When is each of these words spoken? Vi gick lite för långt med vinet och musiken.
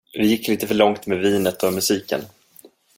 Vi 0.13 0.27
gick 0.27 0.47
lite 0.47 0.67
för 0.67 0.75
långt 0.75 1.05
med 1.07 1.19
vinet 1.19 1.63
och 1.63 1.73
musiken. 1.73 2.21